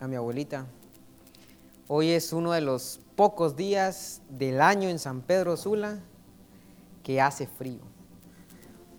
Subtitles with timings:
[0.00, 0.66] a mi abuelita.
[1.86, 5.98] Hoy es uno de los pocos días del año en San Pedro Sula
[7.02, 7.80] que hace frío.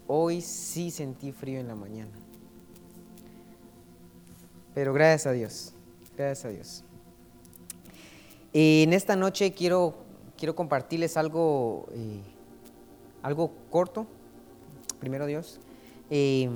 [0.07, 2.11] Hoy sí sentí frío en la mañana.
[4.75, 5.73] Pero gracias a Dios,
[6.15, 6.83] gracias a Dios.
[8.53, 9.95] En esta noche quiero,
[10.37, 12.21] quiero compartirles algo, eh,
[13.23, 14.05] algo corto,
[14.99, 15.59] primero Dios,
[16.09, 16.49] eh,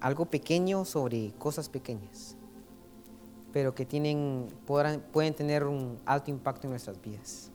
[0.00, 2.33] algo pequeño sobre cosas pequeñas,
[3.54, 7.52] pero que tienen, pueden tener un alto impacto en nuestras vidas.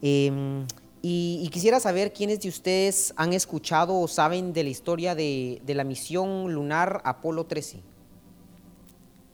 [0.00, 0.64] Em,
[1.02, 5.74] y, quisiera saber quiénes de ustedes han escuchado o saben de la historia de, de
[5.74, 7.80] la misión lunar Apolo 13.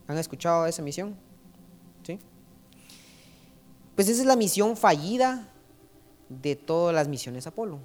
[0.07, 1.15] ¿Han escuchado de esa misión?
[2.01, 2.17] ¿Sí?
[3.93, 5.47] Pues esa es la misión fallida
[6.27, 7.77] de todas las misiones Apolo.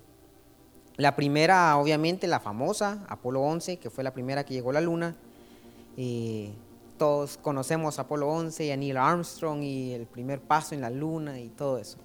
[0.97, 4.81] La primera, obviamente, la famosa, Apolo 11, que fue la primera que llegó a la
[4.81, 5.15] Luna.
[5.99, 6.55] Eh,
[6.99, 11.41] todos conocemos Apolo 11 y a Neil Armstrong y el primer paso en la Luna
[11.41, 11.99] y todo eso.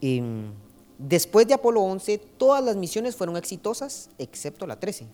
[0.00, 0.52] Em,
[0.98, 5.06] después de Apolo 11, todas las misiones fueron exitosas, excepto la 13.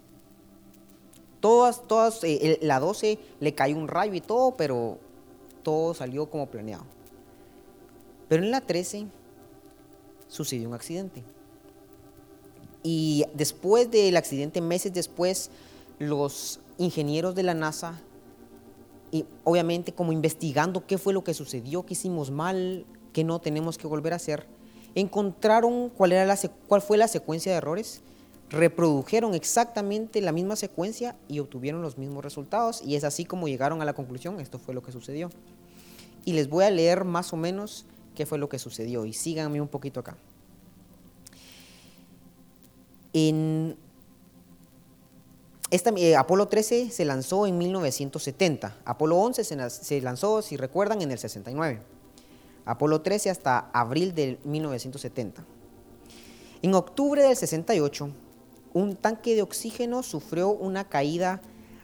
[1.41, 4.99] Todas, todas, eh, la 12 le cayó un rayo y todo, pero
[5.63, 6.85] todo salió como planeado.
[8.29, 9.07] Pero en la 13
[10.29, 11.23] sucedió un accidente.
[12.83, 15.51] Y después del accidente, meses después,
[15.99, 18.01] los ingenieros de la NASA,
[19.11, 23.79] y obviamente como investigando qué fue lo que sucedió, qué hicimos mal, qué no tenemos
[23.79, 24.47] que volver a hacer,
[24.95, 28.03] encontraron cuál, era la, cuál fue la secuencia de errores,
[28.51, 32.83] reprodujeron exactamente la misma secuencia y obtuvieron los mismos resultados.
[32.83, 35.31] Y es así como llegaron a la conclusión, esto fue lo que sucedió.
[36.25, 39.05] Y les voy a leer más o menos qué fue lo que sucedió.
[39.07, 40.17] Y síganme un poquito acá.
[43.13, 43.77] En
[45.71, 48.77] esta, eh, Apolo 13 se lanzó en 1970.
[48.85, 51.81] Apolo 11 se, lanzó, si recuerdan, en el 69.
[52.65, 55.45] Apolo 13 hasta abril de 1970.
[56.63, 58.11] En octubre del 68,
[58.75, 61.41] un tanque de oxígeno sufrió una caída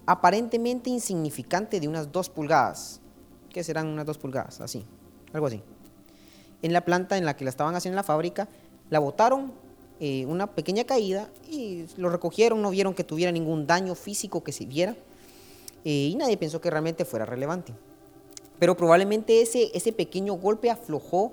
[0.07, 3.01] aparentemente insignificante de unas 2 pulgadas.
[3.51, 4.61] ¿Qué serán unas 2 pulgadas?
[4.61, 4.85] Así,
[5.33, 5.63] algo así.
[6.63, 8.49] En la planta en la que la estaban haciendo en la fábrica,
[8.91, 9.53] la botaron
[10.01, 14.53] eh, una pequeña caída y lo recogieron, no vieron que tuviera ningún daño físico que
[14.53, 14.97] se viera
[15.85, 17.73] eh, y nadie pensó que realmente fuera relevante.
[18.59, 21.33] Pero probablemente ese, ese pequeño golpe aflojó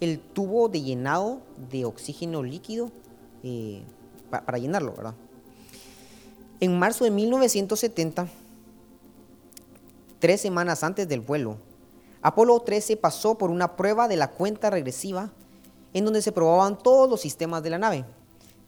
[0.00, 1.40] el tubo de llenado
[1.70, 2.90] de oxígeno líquido
[3.42, 3.82] eh,
[4.30, 5.14] para llenarlo, ¿verdad?
[6.60, 8.28] En marzo de 1970,
[10.18, 11.56] tres semanas antes del vuelo,
[12.22, 15.30] Apolo 13 pasó por una prueba de la cuenta regresiva
[15.92, 18.04] en donde se probaban todos los sistemas de la nave.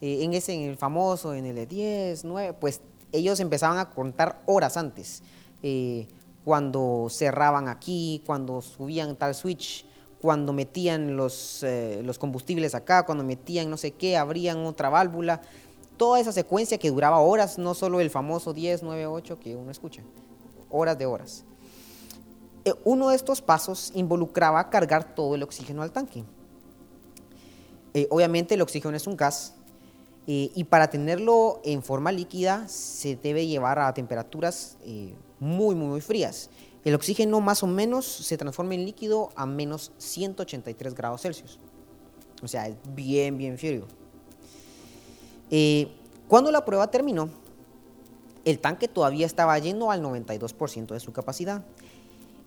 [0.01, 2.81] Eh, en ese, en el famoso, en el de 10, 9, pues
[3.13, 5.23] ellos empezaban a contar horas antes,
[5.61, 6.07] eh,
[6.43, 9.85] cuando cerraban aquí, cuando subían tal switch,
[10.21, 15.41] cuando metían los, eh, los combustibles acá, cuando metían no sé qué, abrían otra válvula,
[15.95, 19.71] toda esa secuencia que duraba horas, no solo el famoso 10, 9, 8 que uno
[19.71, 20.01] escucha,
[20.69, 21.45] horas de horas.
[22.83, 26.25] uno de estos pasos involucraba cargar todo el oxígeno al tanque.
[27.93, 29.53] Eh, obviamente el oxígeno es un gas
[30.25, 35.87] eh, y para tenerlo en forma líquida se debe llevar a temperaturas eh, muy, muy,
[35.87, 36.49] muy frías.
[36.85, 41.59] El oxígeno más o menos se transforma en líquido a menos 183 grados Celsius.
[42.41, 43.85] O sea, es bien, bien frío.
[46.27, 47.29] cuando la prueba terminó,
[48.43, 51.63] el tanque todavía estaba lleno al 92% de su capacidad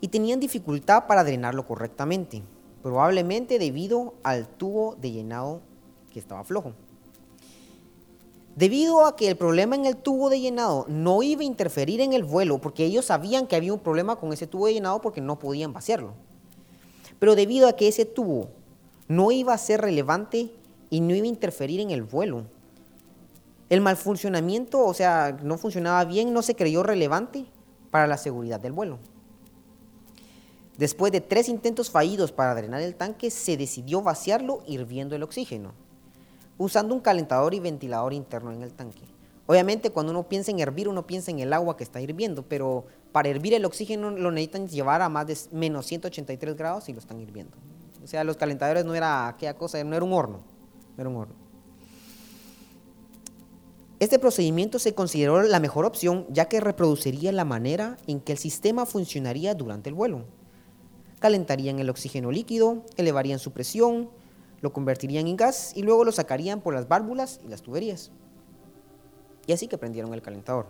[0.01, 2.43] y tenían dificultad para drenarlo correctamente
[2.86, 5.60] probablemente debido al tubo de llenado
[6.12, 6.72] que estaba flojo.
[8.54, 12.12] Debido a que el problema en el tubo de llenado no iba a interferir en
[12.12, 15.20] el vuelo, porque ellos sabían que había un problema con ese tubo de llenado porque
[15.20, 16.12] no podían vaciarlo.
[17.19, 18.50] Pero debido a que ese tubo
[19.08, 20.53] no iba a ser relevante
[20.88, 22.44] y no iba a interferir en el vuelo,
[23.68, 27.47] el mal funcionamiento, o sea, no funcionaba bien, no se creyó relevante
[27.91, 29.00] para la seguridad del vuelo.
[30.78, 35.73] Después de tres intentos fallidos para drenar el tanque, se decidió vaciarlo hirviendo el oxígeno,
[36.59, 39.03] usando un calentador y ventilador interno en el tanque.
[39.47, 42.84] Obviamente cuando uno piensa en hervir, uno piensa en el agua que está hirviendo, pero
[43.11, 46.99] para hervir el oxígeno lo necesitan llevar a más de menos 183 grados y lo
[46.99, 47.57] están hirviendo.
[48.05, 50.43] O sea, los calentadores no era aquella cosa, no era un horno,
[50.97, 51.34] no era un horno.
[53.99, 58.39] Este procedimiento se consideró la mejor opción ya que reproduciría la manera en que el
[58.39, 60.25] sistema funcionaría durante el vuelo
[61.18, 64.10] calentarían el oxígeno líquido, elevarían su presión,
[64.60, 68.10] lo convertirían en gas y luego lo sacarían por las válvulas y las tuberías.
[69.47, 70.66] Y así que prendieron el calentador.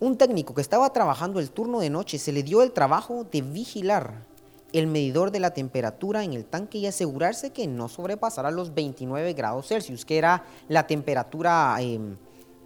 [0.00, 3.42] Un técnico que estaba trabajando el turno de noche se le dio el trabajo de
[3.42, 4.26] vigilar
[4.72, 9.32] el medidor de la temperatura en el tanque y asegurarse que no sobrepasara los 29
[9.32, 12.16] grados Celsius, que era la temperatura em,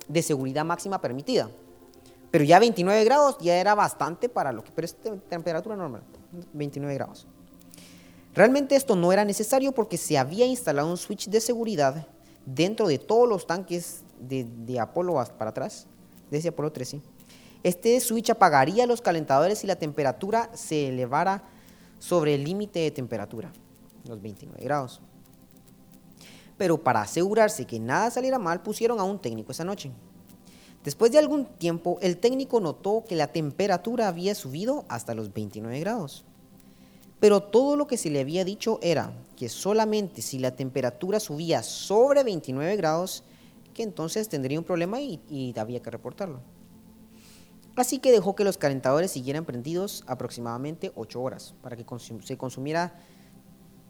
[0.09, 1.49] de seguridad máxima permitida.
[2.33, 4.97] Pero ya 29 grados ya era bastante para lo que, pero es
[5.29, 6.03] temperatura normal,
[6.55, 7.27] 29 grados.
[8.35, 12.07] Realmente esto no era necesario porque se había instalado un switch de seguridad
[12.47, 15.87] dentro de todos los tanques de, de Apolo para atrás,
[16.31, 17.03] desde Apolo 13.
[17.63, 21.45] Este switch apagaría los calentadores si la temperatura se elevara
[21.99, 23.53] sobre el límite de temperatura,
[24.09, 25.03] los 29 grados.
[26.57, 29.93] Pero para asegurarse que nada saliera mal, pusieron a un técnico esa noche.
[30.85, 35.79] Después de algún tiempo, el técnico notó que la temperatura había subido hasta los 29
[35.81, 36.25] grados.
[37.21, 41.63] Pero todo lo que se le había dicho era que solamente si la temperatura subía
[41.63, 43.23] sobre 29 grados,
[43.75, 46.41] que entonces tendría un problema y, y había que reportarlo.
[47.77, 51.87] Así que dejó que los calentadores siguieran prendidos aproximadamente 8 horas para que
[52.23, 52.95] se consumiera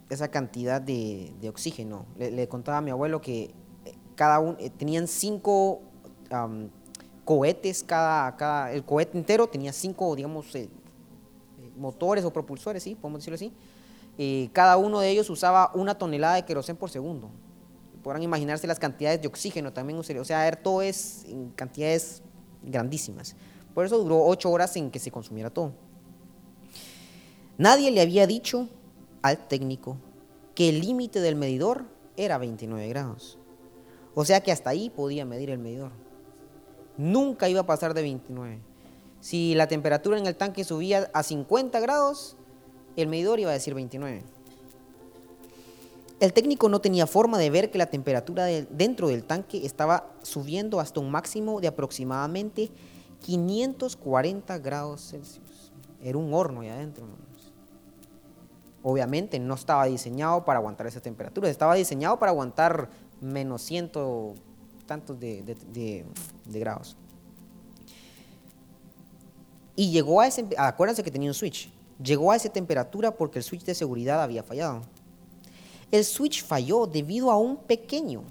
[0.09, 2.07] esa cantidad de, oxígeno.
[2.19, 3.45] Le, contaba a mi abuelo que
[3.85, 5.81] eh, cada uno eh, tenían cinco
[7.25, 10.69] cohetes, cada, cada, el cohete entero tenía cinco, digamos, eh,
[11.77, 12.95] motores o propulsores, ¿sí?
[12.95, 14.51] podemos decirlo así.
[14.53, 17.31] cada uno de ellos usaba una tonelada de queroseno por segundo.
[18.03, 22.23] Podrán imaginarse las cantidades de oxígeno también, o sea, todo es en cantidades
[22.63, 23.37] grandísimas.
[23.75, 25.73] Por eso duró ocho horas en que se consumiera todo.
[27.59, 28.69] Nadie le había dicho
[29.23, 29.97] al técnico
[30.55, 31.85] que el límite del medidor
[32.17, 33.39] era 29 grados.
[34.15, 35.93] O sea que hasta ahí podía medir el medidor.
[36.97, 38.61] Nunca iba a pasar de 29.
[39.21, 42.37] Si la temperatura en el tanque subía a 50 grados,
[42.97, 44.23] el medidor iba a decir 29.
[46.21, 50.79] El técnico no tenía forma de ver que la temperatura dentro del tanque estaba subiendo
[50.79, 52.71] hasta un máximo de aproximadamente
[53.23, 55.73] 540 grados Celsius.
[56.01, 57.07] Era un horno ahí adentro,
[58.85, 62.89] Obviamente no estaba diseñado para aguantar esa temperatura, estaba diseñado para aguantar
[63.21, 64.35] menos ciento
[64.87, 66.05] tantos de,
[66.47, 66.97] grados.
[69.75, 71.71] Y llegó a ese, acuérdense que tenía un switch,
[72.03, 74.83] llegó a esa temperatura porque el switch de seguridad había fallado.
[75.91, 78.23] El switch falló debido a un pequeño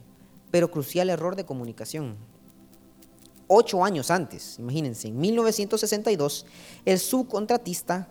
[0.51, 2.17] pero crucial error de comunicación
[3.53, 6.45] ocho años antes, imagínense, en 1962,
[6.85, 8.07] el subcontratista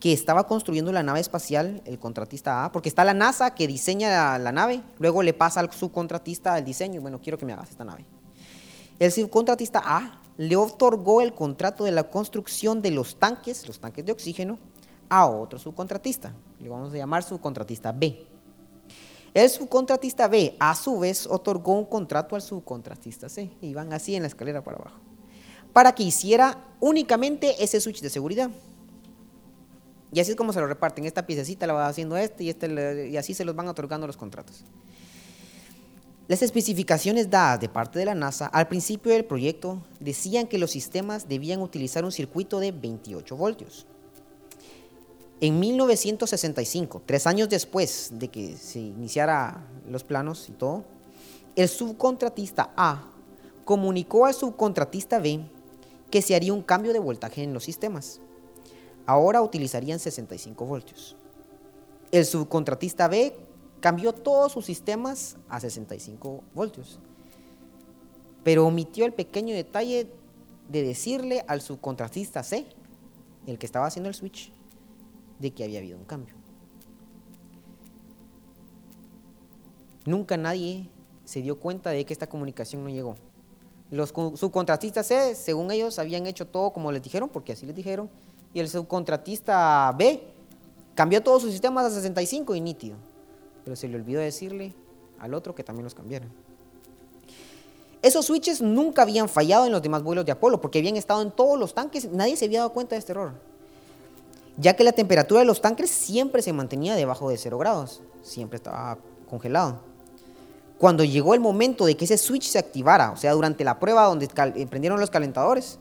[0.00, 4.38] que estaba construyendo la nave espacial, el contratista A, porque está la NASA que diseña
[4.38, 7.84] la, nave, luego le pasa al subcontratista el diseño, bueno, quiero que me hagas esta
[7.84, 8.04] nave.
[8.98, 14.04] El subcontratista A le otorgó el contrato de la construcción de los tanques, los tanques
[14.04, 14.58] de oxígeno,
[15.08, 16.32] a otro subcontratista.
[16.60, 18.26] Le vamos a llamar subcontratista B.
[19.34, 23.50] El subcontratista B, a su vez, otorgó un contrato al subcontratista C.
[23.60, 24.98] Y van así en la escalera para abajo.
[25.72, 28.50] Para que hiciera únicamente ese switch de seguridad.
[30.12, 31.04] Y así es como se lo reparten.
[31.04, 34.16] Esta piececita la va haciendo este y, este, y así se los van otorgando los
[34.16, 34.64] contratos.
[36.28, 40.70] Las especificaciones dadas de parte de la NASA al principio del proyecto decían que los
[40.70, 43.86] sistemas debían utilizar un circuito de 28 voltios.
[45.40, 50.84] En 1965, tres años después de que se iniciara los planos y todo,
[51.56, 53.10] el subcontratista A
[53.64, 55.40] comunicó al subcontratista B
[56.10, 58.20] que se haría un cambio de voltaje en los sistemas.
[59.08, 61.16] Ahora utilizarían 65 voltios.
[62.12, 63.34] El subcontratista B
[63.80, 67.00] cambió todos sus sistemas a 65 voltios,
[68.44, 70.10] pero omitió el pequeño detalle
[70.68, 72.66] de decirle al subcontratista C,
[73.46, 74.52] el que estaba haciendo el switch,
[75.38, 76.34] de que había habido un cambio.
[80.04, 80.90] Nunca nadie
[81.24, 83.14] se dio cuenta de que esta comunicación no llegó.
[83.90, 88.10] Los subcontratistas C, según ellos, habían hecho todo como les dijeron, porque así les dijeron,
[88.54, 90.22] y el subcontratista B
[90.94, 92.96] cambió todos sus sistemas a 65 y nítido,
[93.64, 94.74] pero se le olvidó decirle
[95.18, 96.28] al otro que también los cambiaran.
[98.00, 101.30] Esos switches nunca habían fallado en los demás vuelos de Apolo, porque habían estado en
[101.30, 103.32] todos los tanques, nadie se había dado cuenta de este error
[104.58, 108.56] ya que la temperatura de los tanques siempre se mantenía debajo de 0 grados, siempre
[108.56, 108.98] estaba
[109.30, 109.80] congelado.
[110.78, 114.04] Cuando llegó el momento de que ese switch se activara, o sea, durante la prueba
[114.04, 115.78] donde eh, prendieron los calentadores,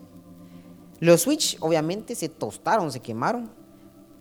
[1.00, 3.50] los switch obviamente se tostaron, se quemaron.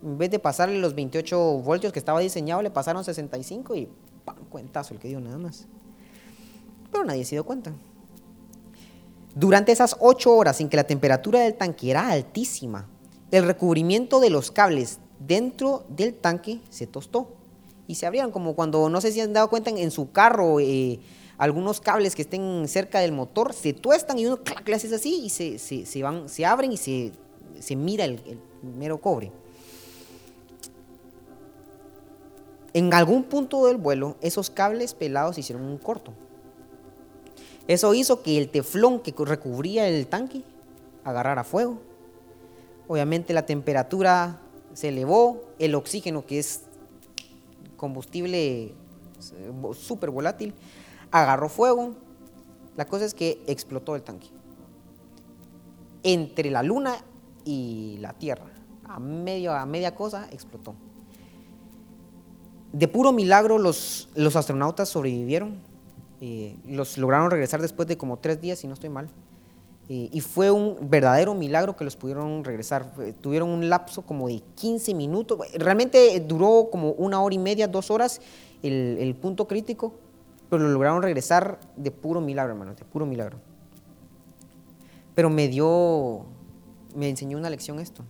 [0.03, 3.89] En vez de pasarle los 28 voltios que estaba diseñado, le pasaron 65 y
[4.23, 4.37] ¡pam!
[4.49, 5.65] cuentazo el que dio nada más.
[6.91, 7.73] Pero nadie se dio cuenta.
[9.33, 12.87] Durante esas 8 horas en que la temperatura del tanque era altísima,
[13.31, 17.33] el recubrimiento de los cables dentro del tanque se tostó
[17.87, 20.99] y se abrieron, como cuando no sé si han dado cuenta en, su carro, eh,
[21.37, 25.25] algunos cables que estén cerca del motor se tuestan y uno clac, le haces así
[25.25, 27.11] y se, se, se, van, se abren y se,
[27.59, 29.31] se mira el, el mero cobre.
[32.73, 36.13] En algún punto del vuelo, esos cables pelados hicieron un corto.
[37.67, 40.41] Eso hizo que el teflón que recubría el tanque
[41.03, 41.79] agarrara fuego.
[42.87, 44.39] Obviamente la temperatura
[44.73, 46.61] se elevó, el oxígeno, que es
[47.75, 48.73] combustible
[49.73, 50.53] súper volátil,
[51.11, 51.93] agarró fuego.
[52.75, 54.27] La cosa es que explotó el tanque.
[56.03, 56.97] Entre la luna
[57.43, 58.45] y la tierra,
[58.85, 60.75] a, medio, a media cosa, explotó.
[62.71, 65.57] De puro milagro los, los astronautas sobrevivieron.
[66.19, 69.09] Eh, los lograron regresar después de como tres días, si no estoy mal.
[69.89, 72.91] Eh, y fue un verdadero milagro que los pudieron regresar.
[73.21, 75.39] tuvieron un lapso como de 15 minutos.
[75.55, 78.21] Realmente duró como una hora y media, dos horas
[78.63, 79.93] el, el punto crítico,
[80.49, 83.37] pero lo lograron regresar de puro milagro, hermano, de puro milagro.
[85.15, 86.25] Pero me dio,
[86.95, 88.03] me enseñó una lección esto,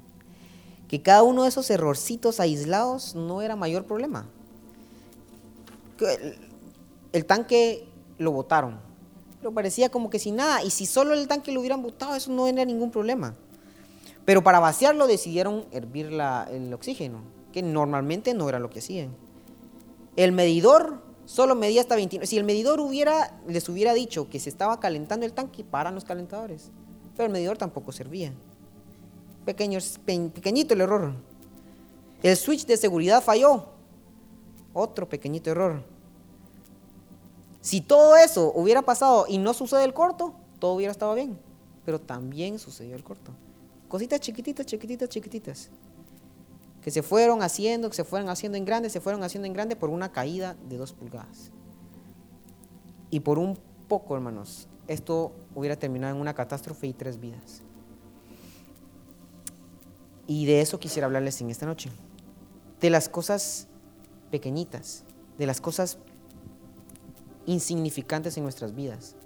[0.88, 4.27] que cada uno de esos errorcitos aislados no era mayor problema.
[6.00, 6.38] El,
[7.13, 8.79] el tanque lo botaron,
[9.39, 12.32] pero parecía como que sin nada, y si solo el tanque lo hubieran botado, eso
[12.32, 13.36] no era ningún problema.
[14.25, 17.22] Pero para vaciarlo decidieron hervir la, el oxígeno,
[17.53, 19.15] que normalmente no era lo que hacían.
[20.17, 22.25] El medidor solo medía hasta 29.
[22.25, 26.05] Si el medidor hubiera, les hubiera dicho que se estaba calentando el tanque, paran los
[26.05, 26.72] calentadores.
[27.15, 28.34] Pero el medidor tampoco servía.
[29.46, 29.79] Pequeño,
[30.34, 31.13] pequeñito el error.
[32.24, 33.65] El switch de seguridad falló.
[34.74, 35.84] Otro pequeñito error.
[37.62, 41.38] Si todo eso hubiera pasado y no sucede el corto, todo hubiera estado bien.
[41.86, 43.31] Pero también sucedió el corto.
[43.89, 45.69] Cositas chiquititas, chiquititas, chiquititas
[46.88, 49.75] que se fueron haciendo, que se fueron haciendo en grande, se fueron haciendo en grande
[49.75, 51.51] por una caída de dos pulgadas.
[53.10, 57.62] Y por un poco, hermanos, esto hubiera terminado en una catástrofe y tres vidas.
[60.27, 61.89] Y de eso quisiera hablarles en esta noche.
[62.79, 63.67] De las cosas
[64.32, 65.03] pequeñitas,
[65.38, 65.98] de las cosas
[67.46, 69.17] insignificantes en nuestras vidas.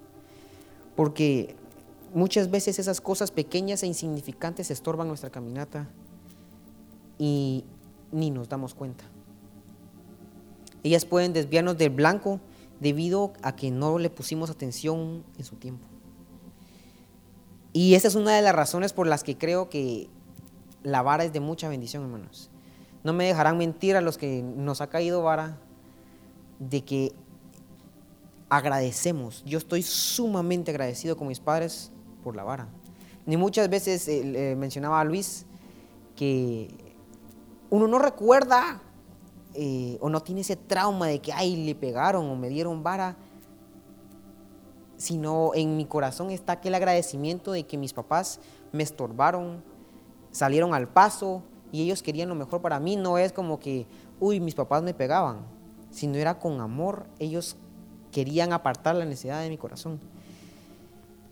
[0.95, 1.55] Porque
[2.11, 5.87] muchas veces esas cosas pequeñas e insignificantes estorban nuestra caminata
[7.21, 7.65] y
[8.11, 9.03] ni nos damos cuenta.
[10.81, 12.39] Ellas pueden desviarnos del blanco
[12.79, 15.85] debido a que no le pusimos atención en su tiempo.
[17.73, 20.09] Y esa es una de las razones por las que creo que
[20.81, 22.49] la vara es de mucha bendición, hermanos.
[23.03, 25.59] No me dejarán mentir a los que nos ha caído vara
[26.57, 27.13] de que
[28.49, 29.43] agradecemos.
[29.45, 31.91] Yo estoy sumamente agradecido con mis padres
[32.23, 32.67] por la vara.
[33.27, 35.45] Ni muchas veces eh, mencionaba a Luis
[36.15, 36.90] que
[37.71, 38.81] uno no recuerda
[39.55, 43.15] eh, o no tiene ese trauma de que, ay, le pegaron o me dieron vara,
[44.97, 48.39] sino en mi corazón está aquel agradecimiento de que mis papás
[48.71, 49.63] me estorbaron,
[50.31, 52.97] salieron al paso y ellos querían lo mejor para mí.
[52.97, 53.87] No es como que,
[54.19, 55.45] uy, mis papás me pegaban,
[55.89, 57.55] sino era con amor, ellos
[58.11, 59.99] querían apartar la necesidad de mi corazón.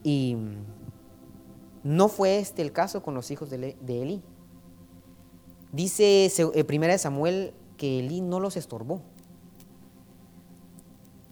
[0.03, 0.37] Y
[1.83, 4.23] no fue este el caso con los hijos de, de Eli.
[5.71, 9.01] Dice eh, Primera de Samuel que Elí no los estorbó.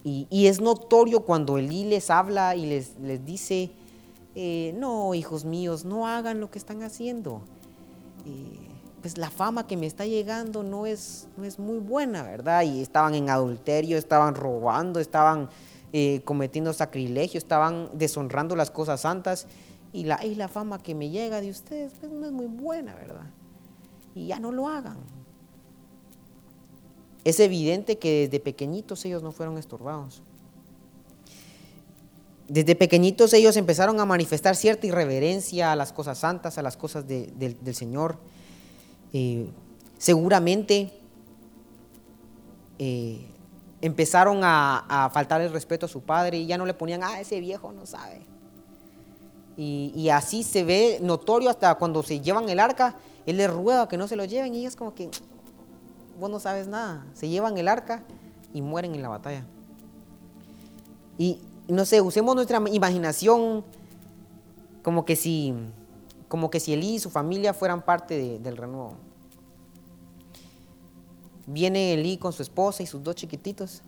[0.03, 3.71] Y, es notorio cuando Elí les habla y les, les dice,
[4.35, 7.41] eh, no, hijos míos, no hagan lo que están haciendo.
[8.25, 8.69] Eh,
[9.01, 12.63] pues la fama que me está llegando no es, no es muy buena, ¿verdad?
[12.63, 15.49] Y estaban en adulterio, estaban robando, estaban
[16.23, 19.45] cometiendo sacrilegio, estaban deshonrando las cosas santas.
[19.91, 22.95] Y la, y la fama que me llega de ustedes pues, no es muy buena,
[22.95, 23.25] ¿verdad?
[24.17, 24.97] Y ya no lo hagan.
[27.23, 30.21] Es evidente que desde pequeñitos ellos no fueron estorbados.
[32.47, 37.05] Desde pequeñitos ellos empezaron a manifestar cierta irreverencia a las cosas santas, a las cosas
[37.05, 38.17] del Señor.
[39.11, 39.49] Eh,
[39.97, 40.93] seguramente
[42.79, 43.25] eh,
[43.81, 47.41] empezaron a, faltar el respeto a su padre y ya no le ponían, ah, ese
[47.41, 48.21] viejo no sabe.
[49.57, 52.95] Y así se ve notorio hasta cuando se llevan el arca
[53.27, 55.11] él les ruega que no se lo lleven y ellos como que,
[56.17, 57.05] vos no sabes nada.
[57.13, 58.03] Se llevan el arca
[58.53, 59.45] y mueren en la batalla.
[61.17, 63.65] Y no sé, usemos nuestra imaginación
[64.81, 65.53] como que si,
[66.29, 68.93] como que si Elí y su familia fueran parte del renuevo.
[71.45, 73.81] Viene Elí con su esposa y sus dos chiquititos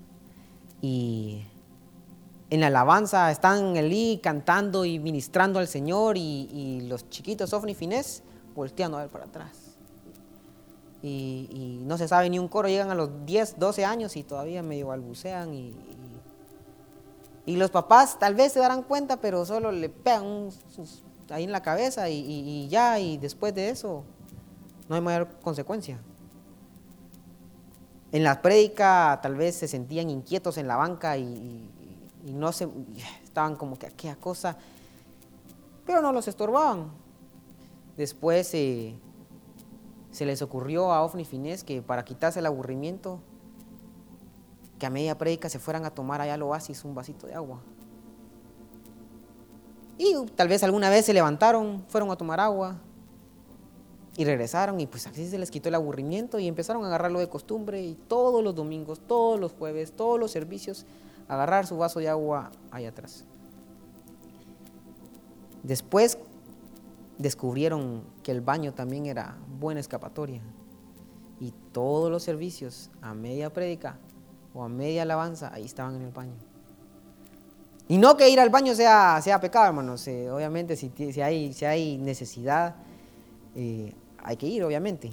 [0.81, 1.43] y
[2.49, 7.75] en la alabanza están Elí cantando y ministrando al Señor y, los chiquitos Ofni y
[8.59, 9.77] volteando a ver para atrás.
[11.01, 14.61] Y, no se sabe ni un coro, llegan a los 10, 12 años y todavía
[14.61, 15.73] medio balbucean y,
[17.45, 20.49] Y los papás tal vez se darán cuenta, pero solo le pegan
[21.29, 24.03] ahí en la cabeza y, ya, y después de eso
[24.89, 25.99] no hay mayor consecuencia.
[28.11, 31.65] En la prédica tal vez se sentían inquietos en la banca y,
[32.25, 32.67] no se
[33.23, 34.57] estaban como que aquella cosa,
[35.85, 36.91] pero no los estorbaban.
[37.99, 38.95] Después se
[40.21, 43.19] les ocurrió a Ofni Finés que para quitarse el aburrimiento
[44.79, 47.59] que a media prédica se fueran a tomar allá al oasis un vasito de agua.
[49.97, 52.77] Y tal vez alguna vez se levantaron, fueron a tomar agua
[54.15, 57.27] y regresaron y pues así se les quitó el aburrimiento y empezaron a agarrarlo de
[57.27, 60.85] costumbre y todos los domingos, todos los jueves, todos los servicios,
[61.27, 63.25] agarrar su vaso de agua allá atrás.
[65.63, 66.17] Después
[67.19, 70.41] descubrieron que el baño también era buena escapatoria
[71.39, 73.97] y todos los servicios a media prédica
[74.53, 76.33] o a media alabanza, ahí estaban en el baño.
[77.87, 80.07] Y no que ir al baño sea, sea pecado, hermanos.
[80.07, 82.75] Eh, obviamente, si, si, hay, si hay necesidad,
[83.55, 85.11] eh, hay que ir, obviamente.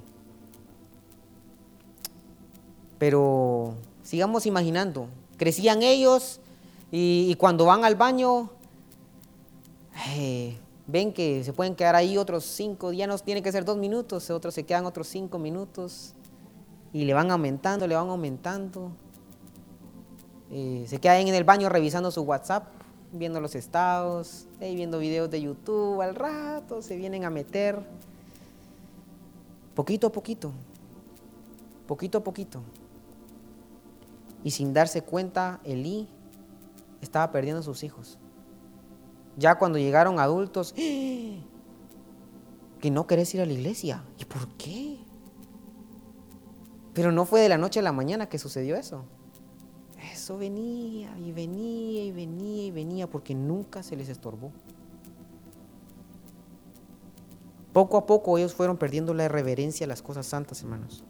[2.98, 5.08] Pero sigamos imaginando.
[5.38, 6.40] Crecían ellos
[6.90, 8.50] y, cuando van al baño,
[10.10, 13.76] eh, ven que se pueden quedar ahí otros cinco, ya no tiene que ser dos
[13.76, 16.14] minutos, otros se quedan otros cinco minutos
[16.92, 18.92] y le van aumentando, le van aumentando.
[20.50, 22.68] Eh, se queda en el baño revisando su WhatsApp,
[23.12, 27.84] viendo los estados, viendo videos de YouTube al rato, se vienen a meter.
[29.74, 30.52] Poquito a poquito,
[31.86, 32.62] poquito a poquito.
[34.44, 36.08] Y sin darse cuenta, Elí
[37.00, 38.18] estaba perdiendo a sus hijos.
[39.36, 41.42] Ya cuando llegaron adultos, ¡Ah!
[42.80, 44.02] que no querés ir a la iglesia.
[44.18, 44.98] ¿Y por qué?
[46.94, 49.04] Pero no fue de la noche a la mañana que sucedió eso
[50.12, 54.50] eso venía y venía y venía y venía porque nunca se les estorbó.
[57.72, 61.04] Poco a poco ellos fueron perdiendo la reverencia a las cosas santas, hermanos.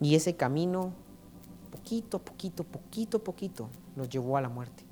[0.00, 0.92] Y ese camino,
[1.70, 4.84] poquito, poquito, poquito, poquito, los llevó a la muerte.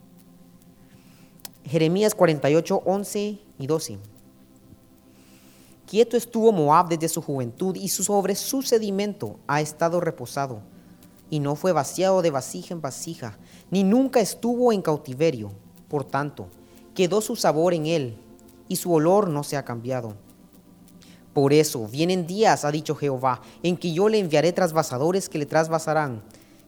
[1.64, 3.98] Jeremías 48, 11 y 12.
[5.86, 10.60] Quieto estuvo Moab desde su juventud y sobre su sedimento ha estado reposado
[11.30, 13.38] y no fue vaciado de vasija en vasija,
[13.70, 15.50] ni nunca estuvo en cautiverio.
[15.88, 16.48] Por tanto,
[16.94, 18.16] quedó su sabor en él,
[18.68, 20.14] y su olor no se ha cambiado.
[21.32, 25.46] Por eso vienen días, ha dicho Jehová, en que yo le enviaré trasvasadores que le
[25.46, 26.22] trasvasarán,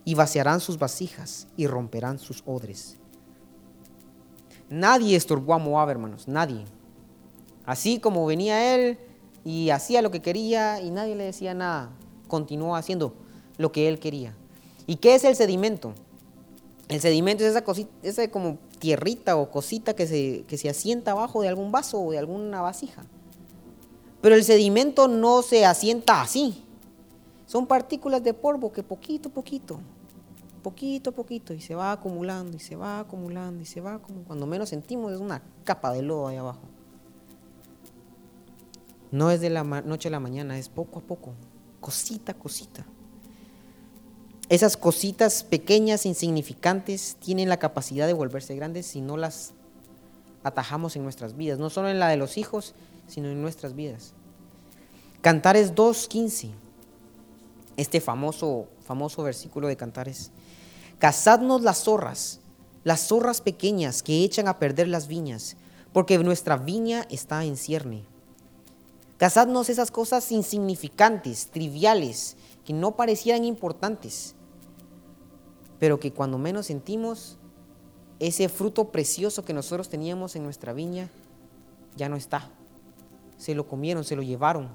[0.05, 2.99] y vaciarán sus vasijas, y romperán sus odres.
[4.69, 6.65] Nadie estorbó a Moab, hermanos, nadie.
[7.65, 8.99] Así como venía él
[9.45, 11.91] y hacía lo que quería y nadie le decía nada,
[12.29, 13.15] continuó haciendo
[13.59, 14.35] lo que él quería.
[14.87, 15.93] ¿Y qué es el sedimento?
[16.89, 21.13] El sedimento es esa cosita, esa como tierrita o cosita que se, que se asienta
[21.13, 23.05] abajo de algún vaso o de alguna vasija.
[24.21, 26.65] Pero el sedimento no se asienta así.
[27.47, 29.81] Son partículas de polvo que poquito a poquito,
[30.67, 34.25] poquito a poquito, y se va acumulando, y se va acumulando, y se va como
[34.25, 36.63] Cuando menos sentimos es una capa de lodo ahí abajo.
[39.13, 41.35] No es de la noche a la mañana, es poco a poco,
[41.81, 42.85] cosita a cosita.
[44.49, 49.53] Esas cositas pequeñas, insignificantes, tienen la capacidad de volverse grandes si no las
[50.43, 52.75] atajamos en nuestras vidas, no solo en la de los hijos,
[53.07, 54.15] sino en nuestras vidas.
[55.21, 56.51] Cantares 2.15,
[57.77, 60.33] este famoso, famoso versículo de Cantares.
[60.99, 62.41] Cazadnos las zorras,
[62.85, 65.57] las zorras pequeñas que echan a perder las viñas,
[65.93, 68.05] porque nuestra viña está en cierne.
[69.19, 74.35] Cazadnos esas cosas insignificantes, triviales, que no parecieran importantes,
[75.79, 77.39] pero que cuando menos sentimos,
[78.19, 81.11] ese fruto precioso que nosotros teníamos en nuestra viña
[81.97, 82.51] ya no está.
[83.39, 84.69] Se lo comieron, se lo llevaron.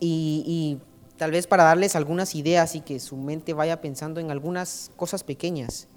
[0.00, 0.78] Y,
[1.24, 5.24] tal vez para darles algunas ideas y que su mente vaya pensando en algunas cosas
[5.24, 5.88] pequeñas,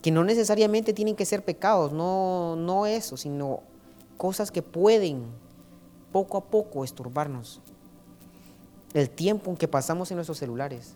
[0.00, 3.60] que no necesariamente tienen que ser pecados, no, no eso, sino
[4.16, 5.26] cosas que pueden
[6.12, 7.60] poco a poco estorbarnos
[8.94, 10.94] el tiempo en que pasamos en nuestros celulares.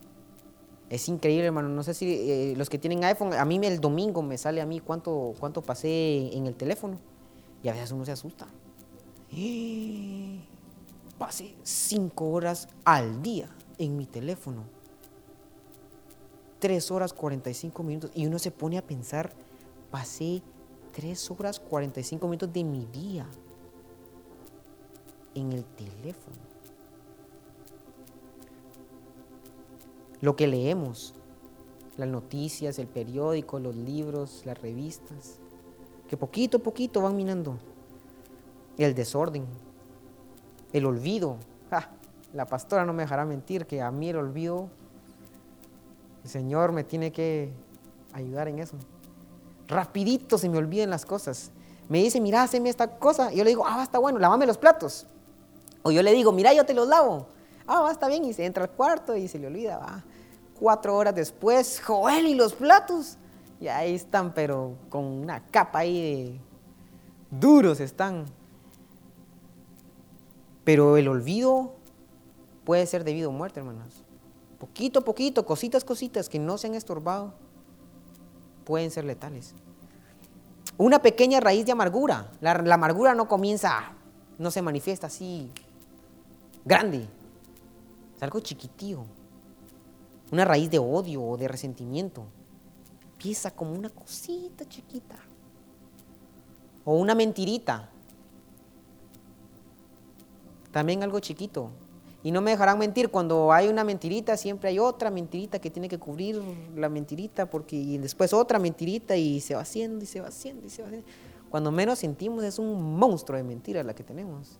[0.88, 1.68] Es increíble, hermano.
[1.68, 4.66] No sé si eh, los que tienen iPhone, a mí el domingo me sale a
[4.66, 6.96] mí cuánto, cuánto pasé en el teléfono.
[7.62, 8.46] Y a veces uno se asusta.
[11.18, 13.48] Pasé cinco horas al día
[13.78, 14.64] en mi teléfono.
[16.58, 18.10] Tres horas 45 minutos.
[18.14, 19.32] Y uno se pone a pensar,
[19.90, 20.42] pasé
[20.92, 23.26] tres horas 45 minutos de mi día
[25.34, 26.54] en el teléfono.
[30.24, 31.12] lo que leemos,
[31.98, 35.38] las noticias, el periódico, los libros, las revistas,
[36.08, 37.58] que poquito a poquito van minando.
[38.78, 39.44] El desorden,
[40.74, 41.38] el olvido.
[42.34, 44.68] la pastora no me dejará mentir que a mí el olvido,
[46.24, 47.52] el Señor me tiene que
[48.12, 48.76] ayudar en eso.
[49.68, 51.52] Rapidito se me olviden las cosas.
[51.88, 53.32] Me dice, mira, haceme esta cosa.
[53.32, 55.06] Y yo le digo, ah, está bueno, lávame los platos.
[55.82, 57.28] O yo le digo, mira, yo te los lavo.
[57.68, 58.24] Ah, va, está bien.
[58.24, 60.04] Y se entra al cuarto y se le olvida.
[60.58, 63.16] Cuatro horas después, Joel, ¿y los platos?
[63.60, 66.40] Y ahí están, pero con una capa ahí de
[67.30, 68.24] duros están.
[70.64, 71.74] Pero el olvido
[72.64, 74.02] puede ser debido a muerte, hermanos.
[74.58, 77.34] Poquito a poquito, cositas, cositas que no se han estorbado,
[78.64, 79.54] pueden ser letales.
[80.78, 82.32] Una pequeña raíz de amargura.
[82.40, 83.92] La, amargura no comienza,
[84.38, 85.50] no se manifiesta así
[86.64, 87.06] grande.
[88.16, 89.04] Es algo chiquitío
[90.34, 92.24] una raíz de odio o de resentimiento.
[93.12, 95.16] Empieza como una cosita chiquita.
[96.84, 97.88] O una mentirita.
[100.74, 101.70] También algo chiquito.
[102.24, 105.88] Y no me dejarán mentir, cuando hay una mentirita siempre hay otra mentirita que tiene
[105.88, 106.42] que cubrir
[106.74, 110.66] la mentirita, porque y después otra mentirita y se va haciendo y se va haciendo
[110.66, 111.06] y se va haciendo.
[111.48, 114.58] Cuando menos sentimos es un monstruo de mentiras la que tenemos.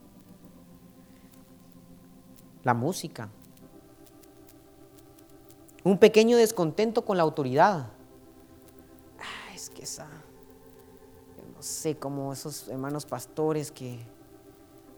[2.63, 3.29] La música,
[5.83, 7.89] un pequeño descontento con la autoridad.
[9.19, 10.07] Ah, es que esa,
[11.57, 13.99] no sé, como esos hermanos pastores que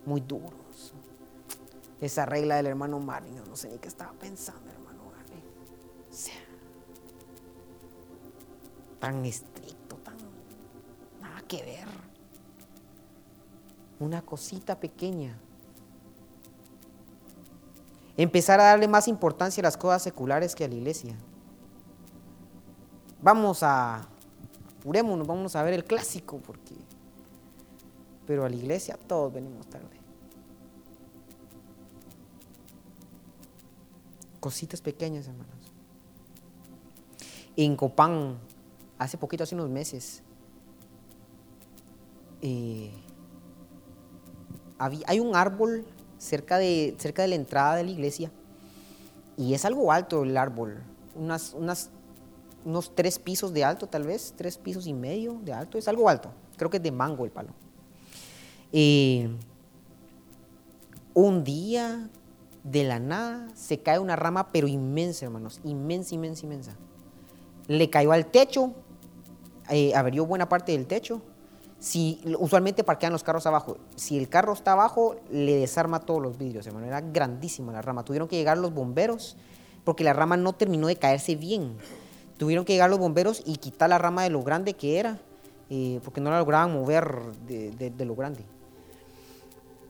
[0.05, 0.93] muy duros.
[2.01, 5.43] Esa regla del hermano Mario, no sé ni qué estaba pensando, hermano Mario.
[6.11, 6.35] O sea,
[8.99, 10.17] tan estricto, tan
[11.21, 11.87] nada que ver.
[13.99, 15.39] Una cosita pequeña
[18.17, 21.15] empezar a darle más importancia a las cosas seculares que a la iglesia.
[23.21, 24.07] Vamos a,
[24.79, 26.75] apurémonos, vamos a ver el clásico, porque,
[28.27, 29.96] pero a la iglesia todos venimos tarde.
[34.47, 35.73] Cositas pequeñas, hermanos.
[37.57, 38.39] En Copán,
[38.97, 40.23] hace poquito, hace unos meses,
[42.43, 42.93] eh,
[44.79, 45.85] hay un árbol
[46.19, 48.31] cerca de, cerca de la entrada de la iglesia.
[49.37, 50.81] Y es algo alto el árbol,
[51.17, 51.53] unas,
[52.65, 56.09] unos tres pisos de alto tal vez, tres pisos y medio de alto, es algo
[56.09, 56.31] alto.
[56.57, 57.51] Creo que es de mango el palo.
[58.71, 59.29] Eh,
[61.15, 62.09] un día
[62.71, 66.77] de la nada se cae una rama, pero inmensa, hermanos, inmensa, inmensa, inmensa.
[67.69, 68.73] Le cayó al techo,
[69.71, 71.23] eh, abrió buena parte del techo
[71.79, 76.39] si usualmente parquean los carros abajo, si el carro está abajo, le desarma todos los
[76.39, 76.87] vidrios, hermano.
[76.87, 78.05] Era grandísima la rama.
[78.05, 79.37] Tuvieron que llegar los bomberos
[79.85, 81.77] porque la rama no terminó de caerse bien.
[82.39, 85.19] Tuvieron que llegar los bomberos y quitar la rama de lo grande que era,
[85.71, 88.45] eh, porque no la lograban mover de, lo grande.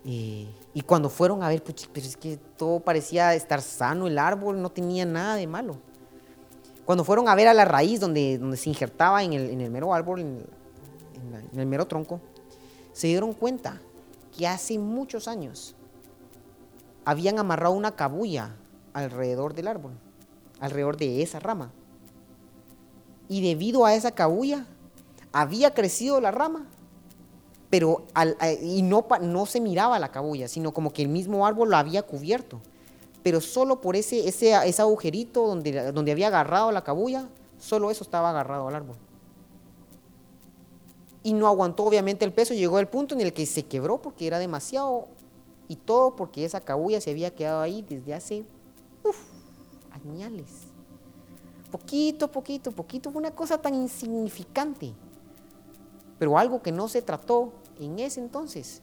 [0.08, 4.62] Y cuando fueron a ver, pues, pero es que todo parecía estar sano, el árbol
[4.62, 5.78] no tenía nada de malo.
[6.84, 9.70] Cuando fueron a ver a la raíz donde, donde se injertaba en el, en el
[9.72, 10.46] mero árbol, en,
[11.52, 12.20] en el mero tronco,
[12.92, 13.80] se dieron cuenta
[14.36, 15.74] que hace muchos años
[17.04, 18.54] habían amarrado una cabulla
[18.92, 19.92] alrededor del árbol,
[20.60, 21.72] alrededor de esa rama.
[23.28, 24.66] Y debido a esa cabulla,
[25.32, 26.66] había crecido la rama,
[27.70, 28.04] pero
[28.62, 32.02] y no, no se miraba la cabulla, sino como que el mismo árbol lo había
[32.02, 32.60] cubierto.
[33.22, 38.04] Pero solo por ese, ese, ese agujerito donde, donde había agarrado la cabulla, solo eso
[38.04, 38.96] estaba agarrado al árbol
[41.26, 44.28] y no aguantó obviamente el peso, llegó al punto en el que se quebró porque
[44.28, 45.08] era demasiado
[45.66, 48.44] y todo porque esa cabulla se había quedado ahí desde hace
[49.02, 49.16] uf,
[49.90, 50.46] añales.
[51.72, 54.92] Poquito, poquito, poquito, fue una cosa tan insignificante,
[56.18, 58.82] pero algo que no se trató en ese entonces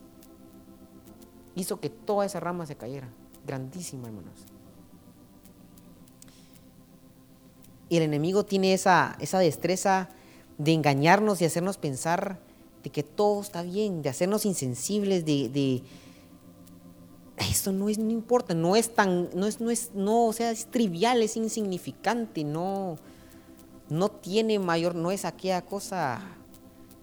[1.55, 3.09] hizo que toda esa rama se cayera.
[3.45, 4.45] Grandísima, hermanos.
[7.89, 10.09] Y el enemigo tiene esa, esa destreza
[10.57, 12.39] de engañarnos y hacernos pensar
[12.83, 15.83] de que todo está bien, de hacernos insensibles, de, de
[17.37, 20.51] esto no es, no importa, no es tan, no es, no es, no, o sea,
[20.51, 22.97] es trivial, es insignificante, no,
[23.89, 26.21] no tiene mayor, no es aquella cosa,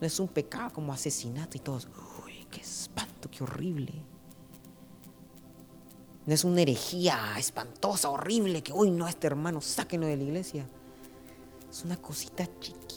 [0.00, 1.88] no es un pecado como asesinato y todos,
[2.24, 3.92] uy, qué espanto, qué horrible.
[6.26, 10.66] No es una herejía espantosa, horrible, que, uy, no, este hermano, sáquenlo de la iglesia.
[11.70, 12.90] Es una cosita chiquita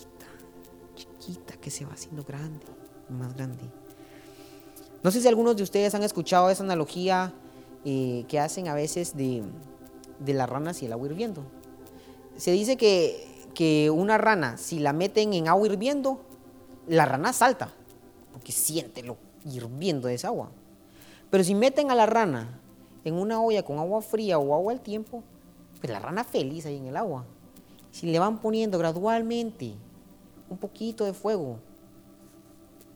[1.61, 2.65] que se va haciendo grande,
[3.09, 3.63] más grande.
[5.03, 7.33] No sé si algunos de ustedes han escuchado esa analogía
[7.85, 9.43] eh, que hacen a veces de,
[10.25, 11.43] las ranas y el agua hirviendo.
[12.37, 16.21] se dice que, que una rana, si la meten en agua hirviendo,
[16.87, 17.69] la rana salta,
[18.31, 20.49] porque siente lo hirviendo de esa agua.
[21.29, 22.59] Pero si meten a la rana
[23.03, 25.23] en una olla con agua fría o agua al tiempo,
[25.79, 27.25] pues la rana feliz ahí en el agua.
[27.91, 29.73] Si le van poniendo gradualmente
[30.49, 31.59] un poquito de fuego,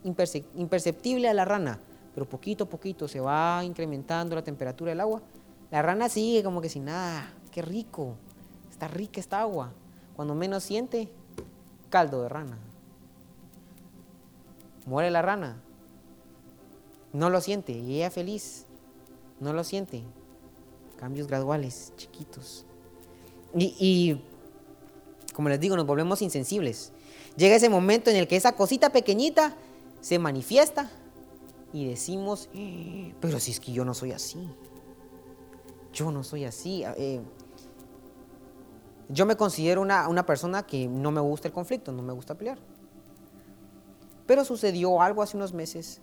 [0.04, 1.80] imperceptible a la rana,
[2.14, 5.22] pero poquito a poquito se va incrementando la temperatura del agua,
[5.70, 8.16] la rana sigue como que sin nada, qué rico,
[8.70, 9.74] está rica esta agua.
[10.16, 11.10] Cuando menos siente,
[11.90, 12.58] caldo de rana.
[14.88, 15.62] Muere la rana,
[17.12, 18.66] no lo siente y ella feliz,
[19.42, 20.02] no lo siente.
[20.98, 22.66] Cambios graduales, chiquitos.
[23.54, 24.22] Y,
[25.34, 26.94] como les digo, nos volvemos insensibles.
[27.36, 29.56] Llega ese momento en el que esa cosita pequeñita
[30.00, 30.90] se manifiesta
[31.74, 34.40] y decimos, eh, pero si es que yo no soy así.
[35.92, 36.84] Yo no soy así.
[36.96, 37.22] Eh,
[39.10, 42.36] yo me considero una, una persona que no me gusta el conflicto, no me gusta
[42.36, 42.58] pelear.
[44.28, 46.02] Pero sucedió algo hace unos meses,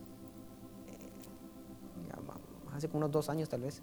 [0.88, 0.96] eh,
[2.74, 3.82] hace unos dos años tal vez,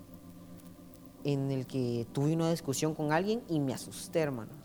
[1.23, 4.57] en el que tuve una discusión con alguien y me asusté, hermanos.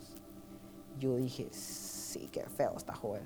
[0.99, 3.21] Yo dije, sí, qué feo está joven.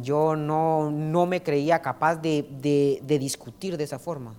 [0.00, 4.34] Yo no, no me creía capaz de, de discutir de esa forma.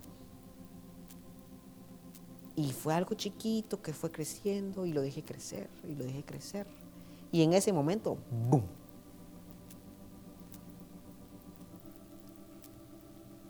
[2.55, 6.65] Y fue algo chiquito que fue creciendo y lo dejé crecer y lo dejé crecer.
[7.31, 8.17] Y en ese momento,
[8.49, 8.63] ¡boom!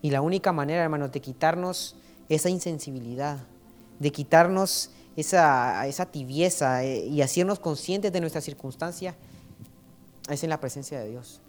[0.03, 1.95] Y la única manera, hermanos, de quitarnos
[2.27, 3.37] esa insensibilidad,
[3.99, 9.15] de quitarnos esa, esa tibieza eh, y hacernos conscientes de nuestra circunstancia,
[10.29, 11.39] es en la presencia de Dios.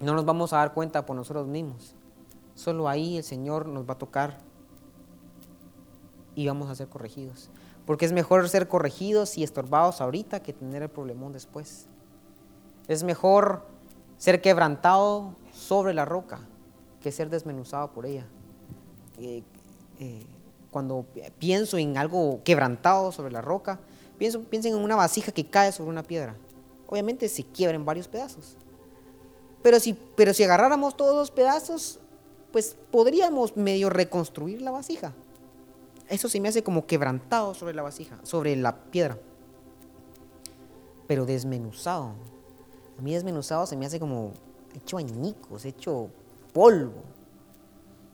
[0.00, 1.94] No nos vamos a dar cuenta por nosotros mismos.
[2.54, 4.38] Solo ahí el Señor nos va a tocar
[6.34, 7.50] y vamos a ser corregidos.
[7.84, 11.88] Porque es mejor ser corregidos y estorbados ahorita que tener el problemón después.
[12.88, 13.66] Es mejor
[14.16, 16.40] ser quebrantado sobre la roca
[17.04, 18.26] que ser desmenuzado por ella.
[19.18, 19.42] Eh,
[20.70, 21.04] cuando
[21.38, 23.78] pienso en algo quebrantado sobre la roca,
[24.16, 26.34] pienso, piensen en una vasija que cae sobre una piedra.
[26.88, 28.56] Obviamente se quiebra en varios pedazos.
[29.62, 32.00] Pero si, pero si agarráramos todos los pedazos,
[32.52, 35.12] pues podríamos medio reconstruir la vasija.
[36.08, 39.18] Eso se me hace como quebrantado sobre la vasija, sobre la piedra.
[41.06, 42.14] Pero desmenuzado.
[42.98, 44.32] A mí desmenuzado se me hace como
[44.74, 46.08] hecho añicos, hecho
[46.54, 47.02] polvo.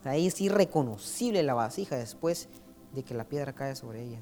[0.03, 2.49] Ahí es irreconocible la vasija después
[2.93, 4.19] de que la piedra cae sobre ella.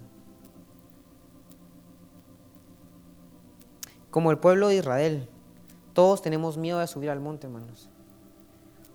[4.11, 5.29] Como el pueblo de Israel,
[5.95, 7.89] todos tenemos miedo de subir al monte, hermanos,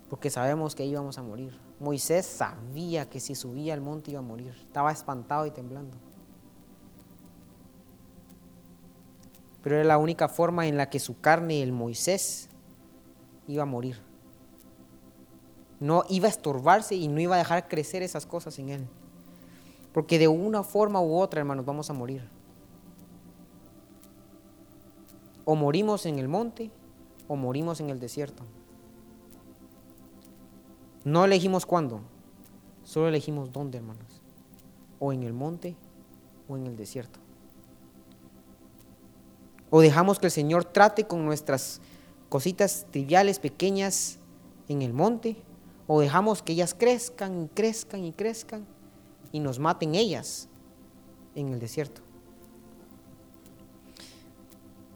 [0.10, 1.58] porque sabemos que íbamos a morir.
[1.80, 5.98] Moisés sabía que si subía al monte iba a morir, estaba espantado y temblando.
[9.62, 12.50] Pero era la única forma en la que su carne, el Moisés,
[13.48, 14.13] iba a morir.
[15.84, 18.88] No iba a estorbarse y no iba a dejar crecer esas cosas en él.
[19.92, 22.26] Porque de una forma u otra, hermanos, vamos a morir.
[25.44, 26.72] O morimos en el monte
[27.28, 28.44] o morimos en el desierto.
[31.04, 32.00] No elegimos cuándo,
[32.86, 34.22] solo elegimos dónde, hermanos.
[35.00, 35.76] O en el monte
[36.48, 37.20] o en el desierto.
[39.70, 41.82] O dejamos que el Señor trate con nuestras
[42.30, 44.20] cositas triviales, pequeñas,
[44.70, 45.44] en el monte,
[45.88, 48.66] o dejamos que ellas crezcan y crezcan y crezcan
[49.32, 50.48] y nos maten ellas
[51.36, 52.02] en el desierto.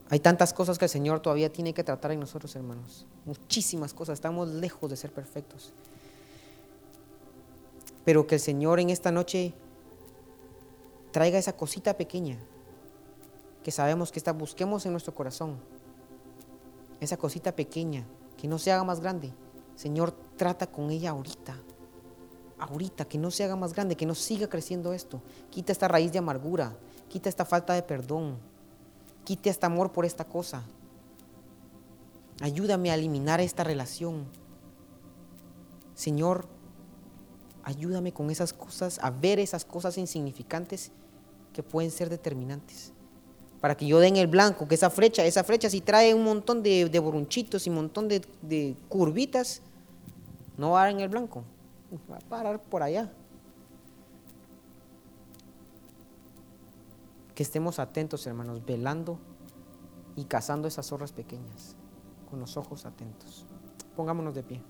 [0.09, 3.05] Hay tantas cosas que el Señor todavía tiene que tratar en nosotros, hermanos.
[3.25, 4.13] Muchísimas cosas.
[4.13, 5.73] Estamos lejos de ser perfectos.
[8.05, 9.53] Pero que el Señor en esta noche
[11.11, 12.37] traiga esa cosita pequeña
[13.67, 15.57] que sabemos que está, busquemos en nuestro corazón.
[17.01, 18.05] Esa cosita pequeña,
[18.37, 19.33] que no se haga más grande.
[19.75, 21.57] Señor, trata con ella ahorita.
[22.59, 25.21] Ahorita, que no se haga más grande, que no siga creciendo esto.
[25.49, 26.75] Quita esta raíz de amargura,
[27.09, 28.37] quita esta falta de perdón,
[29.23, 30.63] quita este amor por esta cosa.
[32.41, 34.25] Ayúdame a eliminar esta relación.
[35.95, 36.47] Señor,
[37.63, 40.91] ayúdame con esas cosas, a ver esas cosas insignificantes
[41.51, 42.93] que pueden ser determinantes.
[43.59, 46.61] Para que yo den el blanco, que esa flecha, esa flecha si trae un montón
[46.61, 49.61] de, de borunchitos y un montón de, de, curvitas,
[50.57, 51.43] no va a dar en el blanco,
[52.11, 53.11] va a parar por allá.
[57.35, 59.19] Que estemos atentos, hermanos, velando
[60.15, 61.75] y cazando esas zorras pequeñas,
[62.29, 63.45] con los ojos atentos.
[63.95, 64.61] Pongámonos de pie.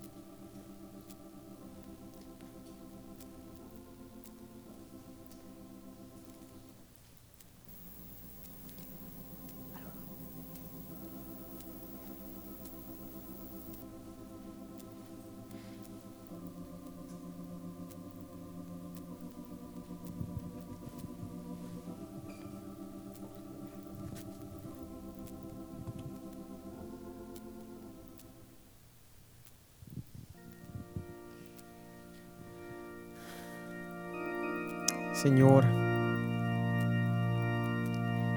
[35.20, 35.64] Señor,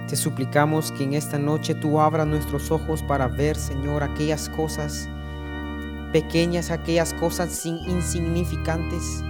[0.10, 5.08] te suplicamos que en esta noche tú abras nuestros ojos para ver, Señor, aquellas cosas
[6.12, 9.24] pequeñas, aquellas cosas insignificantes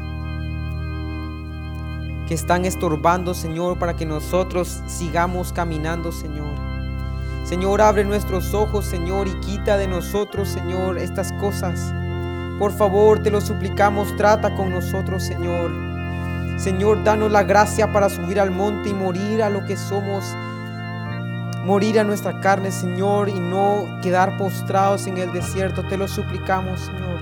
[2.26, 6.56] que están estorbando, Señor, para que nosotros sigamos caminando, Señor.
[7.44, 11.94] Señor, abre nuestros ojos, Señor, y quita de nosotros, Señor, estas cosas.
[12.60, 15.90] Por favor, te lo suplicamos, trata con nosotros, Señor.
[16.62, 20.24] Señor, danos la gracia para subir al monte y morir a lo que somos.
[21.65, 25.82] Morir a nuestra carne, Señor, y no quedar postrados en el desierto.
[25.82, 27.19] Te lo suplicamos, Señor.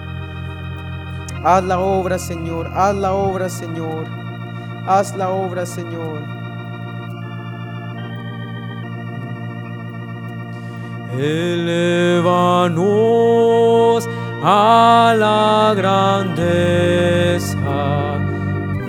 [1.45, 2.69] Haz la obra, Señor.
[2.73, 4.08] Haz la obra, Señor.
[4.86, 6.21] Haz la obra, Señor.
[11.17, 12.49] Elevanos
[14.43, 16.69] a la grandeza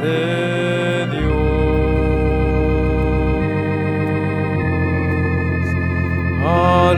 [0.00, 1.40] de Dios,
[6.44, 6.94] a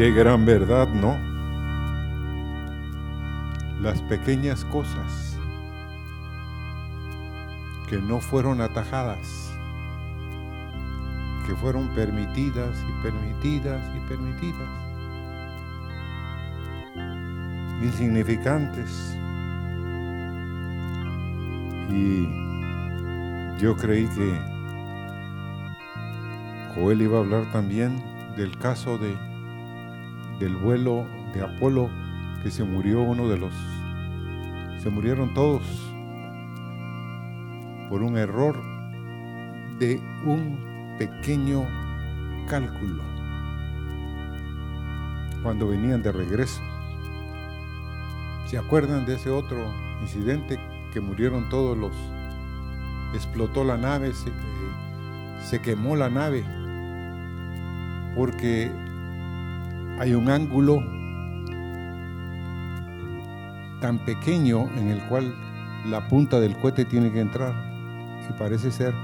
[0.00, 1.14] Qué gran verdad, ¿no?
[3.82, 5.36] Las pequeñas cosas
[7.86, 9.52] que no fueron atajadas,
[11.46, 14.70] que fueron permitidas y permitidas y permitidas,
[17.82, 19.18] insignificantes.
[21.90, 22.26] Y
[23.62, 24.40] yo creí que
[26.74, 28.02] Joel iba a hablar también
[28.38, 29.29] del caso de
[30.40, 31.88] del vuelo de Apolo
[32.42, 33.52] que se murió uno de los
[34.82, 35.62] se murieron todos
[37.90, 38.56] por un error
[39.78, 41.66] de un pequeño
[42.48, 43.02] cálculo
[45.42, 46.60] cuando venían de regreso.
[48.46, 49.58] ¿Se acuerdan de ese otro
[50.02, 50.58] incidente
[50.92, 51.92] que murieron todos los
[53.14, 54.32] explotó la nave, se, eh,
[55.44, 56.44] se quemó la nave
[58.16, 58.70] porque
[60.00, 60.82] hay un ángulo
[63.82, 65.34] tan pequeño en el cual
[65.90, 67.52] la punta del cohete tiene que entrar.
[68.26, 68.94] Y parece ser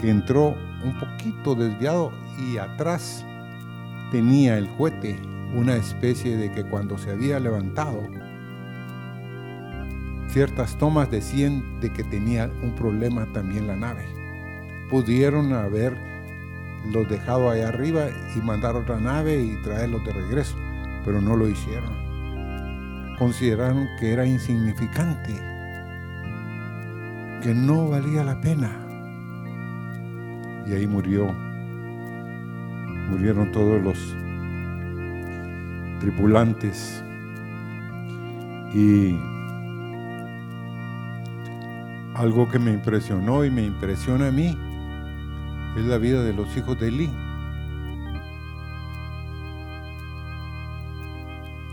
[0.00, 0.54] que entró
[0.84, 3.24] un poquito desviado y atrás
[4.12, 5.20] tenía el cohete
[5.52, 8.00] una especie de que cuando se había levantado,
[10.28, 14.06] ciertas tomas decían de que tenía un problema también la nave.
[14.90, 16.09] Pudieron haber
[16.86, 20.56] los dejado allá arriba y mandar otra nave y traerlos de regreso,
[21.04, 23.16] pero no lo hicieron.
[23.18, 25.34] Consideraron que era insignificante,
[27.42, 28.70] que no valía la pena.
[30.66, 31.32] Y ahí murió,
[33.10, 34.16] murieron todos los
[36.00, 37.04] tripulantes
[38.72, 39.18] y
[42.14, 44.56] algo que me impresionó y me impresiona a mí
[45.76, 47.10] es la vida de los hijos de Elí.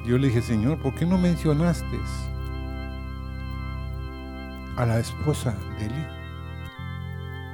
[0.05, 1.99] Yo le dije, Señor, ¿por qué no mencionaste
[4.77, 6.05] a la esposa de Elí?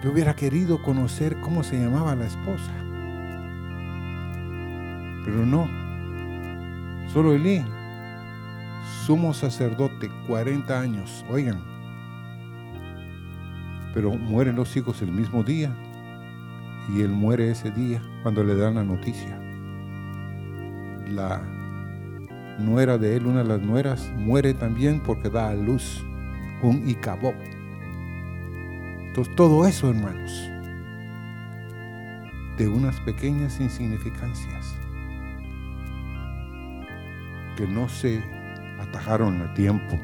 [0.03, 2.71] Yo hubiera querido conocer cómo se llamaba la esposa.
[5.25, 5.69] Pero no,
[7.11, 7.63] solo Elí,
[9.05, 11.63] sumo sacerdote, 40 años, oigan,
[13.93, 15.73] pero mueren los hijos el mismo día
[16.89, 19.39] y él muere ese día cuando le dan la noticia.
[21.09, 21.41] La
[22.59, 26.03] nuera de él, una de las nueras, muere también porque da a luz
[26.61, 27.35] un Icabod.
[29.07, 30.49] Entonces todo eso, hermanos,
[32.57, 34.75] de unas pequeñas insignificancias
[37.55, 38.23] que no se
[38.79, 39.99] atajaron a tiempo.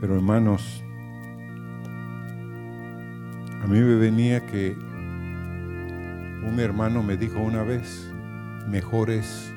[0.00, 0.84] Pero hermanos,
[3.70, 4.76] mí me venía que
[6.44, 8.10] un hermano me dijo una vez,
[8.66, 9.54] mejor es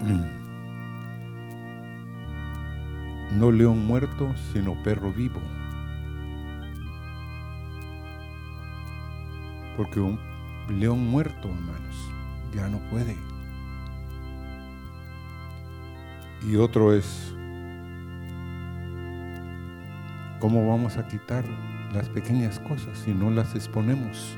[3.36, 5.40] no león muerto, sino perro vivo.
[9.76, 10.20] Porque un
[10.68, 12.12] león muerto, hermanos,
[12.54, 13.16] ya no puede.
[16.46, 17.33] Y otro es,
[20.40, 21.44] ¿cómo vamos a quitar
[21.92, 24.36] las pequeñas cosas si no las exponemos?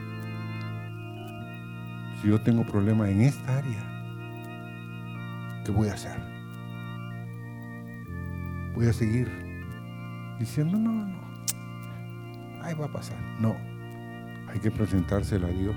[2.21, 3.83] Si yo tengo problema en esta área,
[5.65, 6.19] ¿qué voy a hacer?
[8.75, 9.31] Voy a seguir
[10.39, 11.21] diciendo, no, no,
[12.63, 13.19] ahí va a pasar.
[13.41, 13.57] No,
[14.49, 15.77] hay que presentársela a Dios.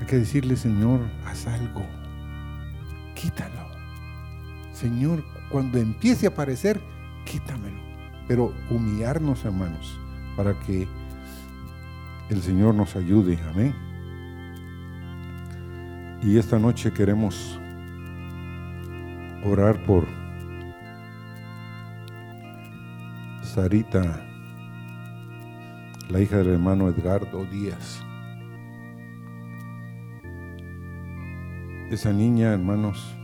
[0.00, 1.82] Hay que decirle, Señor, haz algo.
[3.14, 3.66] Quítalo.
[4.72, 6.80] Señor, cuando empiece a aparecer,
[7.24, 7.80] quítamelo.
[8.28, 9.98] Pero humillarnos, hermanos,
[10.36, 10.88] para que
[12.28, 13.38] el Señor nos ayude.
[13.50, 13.74] Amén.
[16.22, 17.60] Y esta noche queremos
[19.44, 20.06] orar por
[23.42, 24.22] Sarita,
[26.08, 28.02] la hija del hermano Edgardo Díaz.
[31.90, 33.16] Esa niña, hermanos,